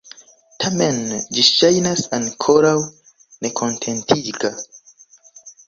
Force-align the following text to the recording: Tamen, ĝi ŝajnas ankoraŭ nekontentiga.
Tamen, 0.63 0.95
ĝi 1.35 1.43
ŝajnas 1.49 2.01
ankoraŭ 2.19 2.73
nekontentiga. 3.47 4.55